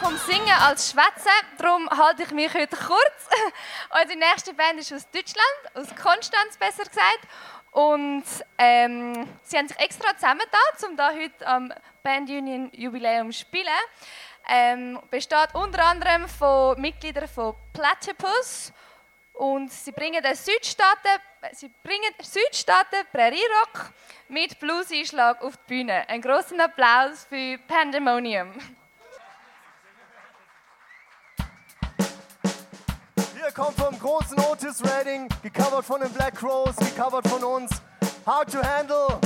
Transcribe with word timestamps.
vom 0.00 0.16
Singen 0.16 0.48
als 0.60 0.90
Schwätzen, 0.92 1.30
darum 1.58 1.88
halte 1.90 2.22
ich 2.22 2.30
mich 2.30 2.52
heute 2.54 2.76
kurz. 2.76 3.28
Unsere 4.00 4.18
nächste 4.18 4.54
Band 4.54 4.78
ist 4.78 4.92
aus 4.92 5.04
Deutschland, 5.10 5.60
aus 5.74 5.88
Konstanz 6.00 6.56
besser 6.56 6.84
gesagt. 6.84 7.20
Und 7.72 8.24
ähm, 8.58 9.26
sie 9.42 9.56
haben 9.58 9.66
sich 9.66 9.78
extra 9.80 10.14
zusammengetan, 10.14 10.58
um 10.88 10.94
hier 10.96 11.22
heute 11.24 11.46
am 11.46 11.72
Band 12.02 12.30
Union 12.30 12.70
Jubiläum 12.72 13.32
zu 13.32 13.40
spielen. 13.40 13.66
Ähm, 14.48 15.00
besteht 15.10 15.54
unter 15.54 15.84
anderem 15.84 16.28
von 16.28 16.80
Mitgliedern 16.80 17.28
von 17.28 17.54
Platypus 17.72 18.72
und 19.32 19.70
sie 19.72 19.92
bringen 19.92 20.22
den 20.22 20.34
Südstaaten, 20.34 21.08
sie 21.52 21.70
bringen 21.82 22.14
Südstaaten 22.22 23.04
Prairie 23.12 23.42
Rock 23.60 23.86
mit 24.28 24.58
Blues-Einschlag 24.60 25.42
auf 25.42 25.56
die 25.56 25.74
Bühne. 25.74 26.08
Einen 26.08 26.22
großen 26.22 26.58
Applaus 26.60 27.26
für 27.28 27.58
Pandemonium. 27.66 28.52
kommt 33.58 33.76
vom 33.76 33.98
großen 33.98 34.38
Otis 34.52 34.80
Redding, 34.84 35.28
gecovert 35.42 35.84
von 35.84 36.00
den 36.00 36.12
Black 36.12 36.36
Crows, 36.36 36.76
gecovert 36.76 37.26
von 37.26 37.42
uns. 37.42 37.70
Hard 38.24 38.52
to 38.52 38.60
handle. 38.62 39.18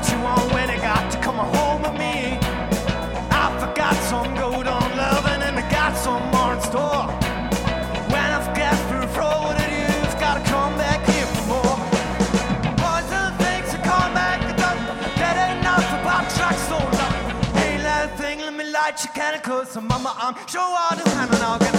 what 0.00 0.12
you 0.12 0.18
want 0.22 0.52
when 0.54 0.70
it 0.70 0.80
got 0.80 1.10
to 1.12 1.18
come 1.20 1.34
home 1.36 1.82
with 1.82 1.92
me. 1.92 2.38
I 3.32 3.44
forgot 3.60 3.94
some 4.08 4.34
gold 4.34 4.66
on 4.66 4.88
loving 4.96 5.42
and 5.48 5.56
I 5.60 5.70
got 5.70 5.94
some 5.94 6.22
more 6.30 6.54
in 6.54 6.60
store. 6.62 7.04
When 8.12 8.24
I've 8.38 8.50
got 8.56 8.76
through 8.88 9.08
throwing 9.12 9.58
it, 9.60 9.70
you've 10.00 10.16
got 10.24 10.34
to 10.40 10.44
come 10.50 10.72
back 10.78 11.04
here 11.12 11.26
for 11.36 11.44
more. 11.52 11.76
Boys 12.80 13.10
and 13.12 13.34
things 13.44 13.68
are 13.76 13.84
come 13.84 14.12
back 14.14 14.40
to 14.48 14.52
them. 14.62 14.76
That 15.20 15.34
ain't 15.44 15.62
nothing 15.68 16.00
about 16.00 16.24
tracks 16.38 16.64
so 16.72 16.78
long. 16.78 17.16
Ain't 17.68 17.82
that 17.82 18.14
thing, 18.16 18.40
let 18.40 18.54
me 18.54 18.64
light 18.70 19.04
your 19.04 19.12
candle, 19.12 19.42
cause 19.42 19.76
mama, 19.76 20.16
I'm 20.16 20.34
sure 20.48 20.62
I'll 20.64 20.96
do 20.96 21.10
handle 21.10 21.38
now. 21.40 21.69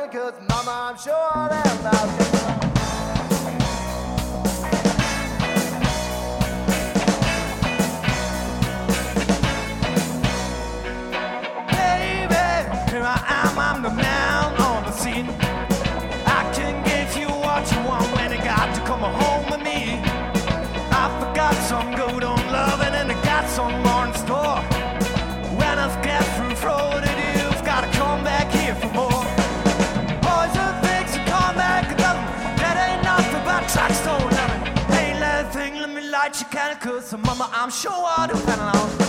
together, 0.00 0.32
cause 0.32 0.48
mama, 0.48 0.90
I'm 0.90 0.98
sure 0.98 1.48
they 1.48 1.84
love 1.86 2.20
you. 2.20 2.28
I 13.04 13.31
right, 36.22 36.40
you 36.40 36.46
kinda 36.46 36.76
could. 36.76 37.02
So, 37.04 37.16
mama, 37.16 37.50
I'm 37.52 37.70
sure 37.70 37.92
I 37.92 38.96
do. 38.98 39.01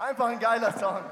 Einfach 0.00 0.28
ein 0.28 0.38
geiler 0.40 0.72
Song. 0.78 1.02